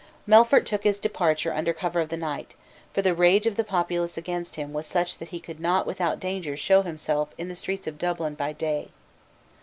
[0.27, 2.55] Melfort took his departure under cover of the night:
[2.91, 6.19] for the rage of the populace against him was such that he could not without
[6.19, 8.89] danger show himself in the streets of Dublin by day.